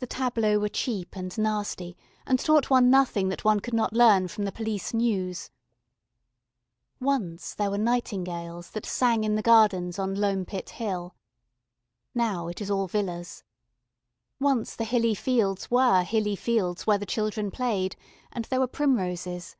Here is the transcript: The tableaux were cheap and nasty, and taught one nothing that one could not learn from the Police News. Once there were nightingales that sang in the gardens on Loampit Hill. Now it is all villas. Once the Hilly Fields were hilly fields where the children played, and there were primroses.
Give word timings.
The 0.00 0.06
tableaux 0.06 0.58
were 0.58 0.68
cheap 0.68 1.16
and 1.16 1.38
nasty, 1.38 1.96
and 2.26 2.38
taught 2.38 2.68
one 2.68 2.90
nothing 2.90 3.30
that 3.30 3.42
one 3.42 3.58
could 3.58 3.72
not 3.72 3.94
learn 3.94 4.28
from 4.28 4.44
the 4.44 4.52
Police 4.52 4.92
News. 4.92 5.50
Once 7.00 7.54
there 7.54 7.70
were 7.70 7.78
nightingales 7.78 8.68
that 8.72 8.84
sang 8.84 9.24
in 9.24 9.36
the 9.36 9.40
gardens 9.40 9.98
on 9.98 10.14
Loampit 10.14 10.68
Hill. 10.68 11.14
Now 12.14 12.48
it 12.48 12.60
is 12.60 12.70
all 12.70 12.86
villas. 12.86 13.42
Once 14.38 14.76
the 14.76 14.84
Hilly 14.84 15.14
Fields 15.14 15.70
were 15.70 16.02
hilly 16.04 16.36
fields 16.36 16.86
where 16.86 16.98
the 16.98 17.06
children 17.06 17.50
played, 17.50 17.96
and 18.30 18.44
there 18.44 18.60
were 18.60 18.66
primroses. 18.68 19.56